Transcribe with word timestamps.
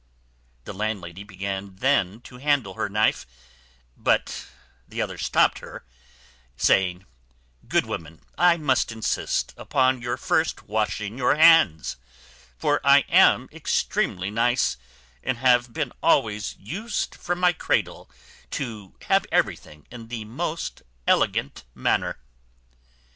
The 0.63 0.73
landlady 0.73 1.23
began 1.23 1.75
then 1.75 2.21
to 2.21 2.39
handle 2.39 2.73
her 2.73 2.89
knife; 2.89 3.27
but 3.95 4.47
the 4.87 4.99
other 4.99 5.19
stopt 5.19 5.59
her, 5.59 5.85
saying, 6.57 7.05
"Good 7.67 7.85
woman, 7.85 8.21
I 8.35 8.57
must 8.57 8.91
insist 8.91 9.53
upon 9.57 10.01
your 10.01 10.17
first 10.17 10.63
washing 10.63 11.19
your 11.19 11.35
hands; 11.35 11.97
for 12.57 12.81
I 12.83 13.01
am 13.09 13.47
extremely 13.51 14.31
nice, 14.31 14.75
and 15.21 15.37
have 15.37 15.71
been 15.71 15.93
always 16.01 16.55
used 16.57 17.13
from 17.13 17.39
my 17.39 17.53
cradle 17.53 18.09
to 18.57 18.95
have 19.03 19.27
everything 19.31 19.85
in 19.91 20.07
the 20.07 20.25
most 20.25 20.81
elegant 21.05 21.63
manner." 21.75 22.17